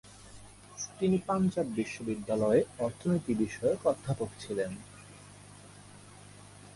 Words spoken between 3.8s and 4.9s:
অধ্যাপক ছিলেন।